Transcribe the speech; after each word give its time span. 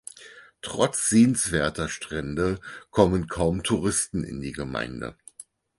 Trotz 0.63 1.09
sehenswerter 1.09 1.87
Strände 1.87 2.59
kommen 2.89 3.27
kaum 3.27 3.61
Touristen 3.61 4.23
in 4.23 4.41
die 4.41 4.51
Gemeinde. 4.51 5.15